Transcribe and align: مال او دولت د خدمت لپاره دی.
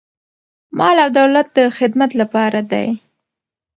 مال 0.77 0.97
او 1.03 1.09
دولت 1.19 1.47
د 1.57 1.59
خدمت 1.77 2.11
لپاره 2.21 2.59
دی. 2.71 2.87